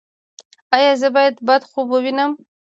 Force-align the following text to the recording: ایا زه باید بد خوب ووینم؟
ایا 0.75 0.91
زه 1.01 1.07
باید 1.15 1.35
بد 1.47 1.61
خوب 1.69 1.87
ووینم؟ 1.91 2.31